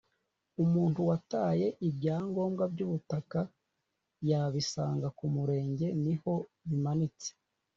[0.63, 3.39] umuntu wataye ibyagombwa byu butaka
[4.29, 6.33] yabisanga ku murenge niho
[6.67, 7.29] bimanitse